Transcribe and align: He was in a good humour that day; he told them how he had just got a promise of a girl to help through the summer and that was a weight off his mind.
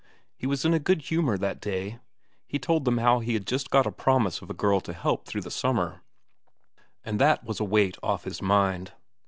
He 0.35 0.47
was 0.47 0.65
in 0.65 0.73
a 0.73 0.79
good 0.79 1.03
humour 1.03 1.37
that 1.37 1.61
day; 1.61 1.99
he 2.47 2.57
told 2.57 2.85
them 2.85 2.97
how 2.97 3.19
he 3.19 3.35
had 3.35 3.45
just 3.45 3.69
got 3.69 3.85
a 3.85 3.91
promise 3.91 4.41
of 4.41 4.49
a 4.49 4.53
girl 4.55 4.81
to 4.81 4.93
help 4.93 5.27
through 5.27 5.41
the 5.41 5.51
summer 5.51 6.01
and 7.03 7.19
that 7.21 7.43
was 7.43 7.59
a 7.59 7.63
weight 7.65 7.97
off 8.01 8.23
his 8.23 8.41
mind. 8.41 8.93